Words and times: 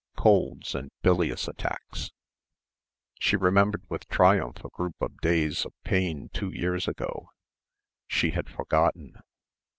Colds 0.17 0.73
and 0.73 0.89
bilious 1.03 1.47
attacks.... 1.47 2.09
She 3.19 3.35
remembered 3.35 3.83
with 3.87 4.07
triumph 4.09 4.65
a 4.65 4.69
group 4.69 4.95
of 4.99 5.21
days 5.21 5.63
of 5.63 5.73
pain 5.83 6.29
two 6.33 6.49
years 6.49 6.87
ago. 6.87 7.29
She 8.07 8.31
had 8.31 8.49
forgotten.... 8.49 9.21